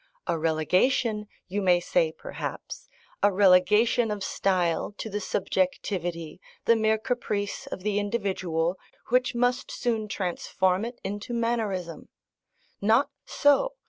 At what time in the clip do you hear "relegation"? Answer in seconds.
0.35-1.27, 3.31-4.09